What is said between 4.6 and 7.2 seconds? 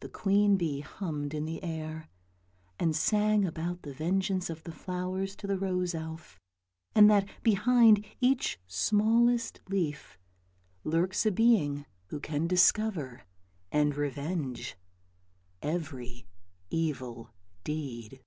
the flowers to the rose elf, and